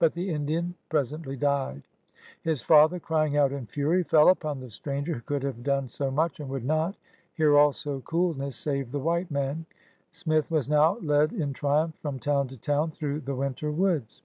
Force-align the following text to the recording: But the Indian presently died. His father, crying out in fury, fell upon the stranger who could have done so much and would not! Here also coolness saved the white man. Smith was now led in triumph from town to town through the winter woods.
But 0.00 0.12
the 0.12 0.28
Indian 0.30 0.74
presently 0.88 1.36
died. 1.36 1.84
His 2.42 2.60
father, 2.60 2.98
crying 2.98 3.36
out 3.36 3.52
in 3.52 3.66
fury, 3.66 4.02
fell 4.02 4.28
upon 4.30 4.58
the 4.58 4.70
stranger 4.70 5.14
who 5.14 5.20
could 5.20 5.44
have 5.44 5.62
done 5.62 5.86
so 5.88 6.10
much 6.10 6.40
and 6.40 6.48
would 6.50 6.64
not! 6.64 6.96
Here 7.34 7.56
also 7.56 8.00
coolness 8.00 8.56
saved 8.56 8.90
the 8.90 8.98
white 8.98 9.30
man. 9.30 9.66
Smith 10.10 10.50
was 10.50 10.68
now 10.68 10.96
led 10.98 11.32
in 11.32 11.52
triumph 11.52 11.94
from 12.02 12.18
town 12.18 12.48
to 12.48 12.56
town 12.56 12.90
through 12.90 13.20
the 13.20 13.36
winter 13.36 13.70
woods. 13.70 14.20